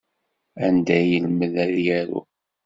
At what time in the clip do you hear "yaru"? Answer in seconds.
1.85-2.21